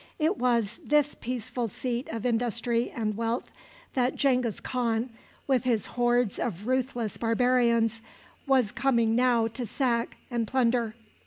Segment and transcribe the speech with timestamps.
[0.17, 3.51] It was this peaceful seat of industry and wealth
[3.93, 5.11] that Genghis Khan,
[5.45, 8.01] with his hordes of ruthless barbarians,
[8.47, 10.95] was coming now to sack and plunder.